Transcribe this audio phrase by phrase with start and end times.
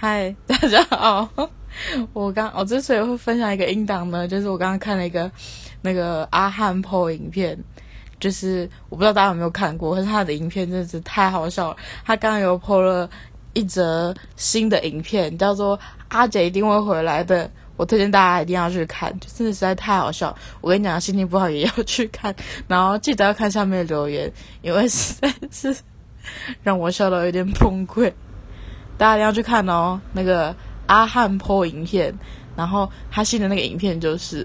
[0.00, 1.28] 嗨， 大家好。
[2.12, 5.28] 我刚我之所以会分享一个音档呢，就是我刚刚看了一个
[5.82, 7.58] 那个阿汉 PO 影片，
[8.20, 11.76] 就是我不知道大家有没有看过，可是他的影片真的是太好笑了。
[12.04, 13.10] 他刚刚有 PO 了
[13.54, 15.76] 一则新的影片，叫做
[16.06, 17.46] 《阿姐一定会回来的》，
[17.76, 20.32] 我推荐大家一定要去看，真的实在太好笑。
[20.60, 22.32] 我跟你讲，心情不好也要去看，
[22.68, 25.76] 然后记得要看下面的留言，因为实在是
[26.62, 28.12] 让我笑到有点崩溃。
[28.98, 30.54] 大家一定要去看哦，那个
[30.88, 32.12] 阿汉破影片，
[32.56, 34.44] 然后他新的那个影片就是